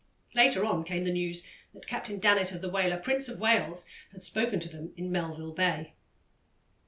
Later 0.33 0.65
on 0.65 0.83
came 0.83 1.03
the 1.03 1.11
news 1.13 1.43
that 1.75 1.85
Captain 1.85 2.17
Dannett, 2.19 2.51
of 2.55 2.61
the 2.61 2.71
whaler 2.71 2.97
Prince 2.97 3.29
of 3.29 3.39
Wales, 3.39 3.85
had 4.11 4.23
spoken 4.23 4.59
to 4.61 4.67
them 4.67 4.93
in 4.97 5.11
Melville 5.11 5.53
Bay. 5.53 5.93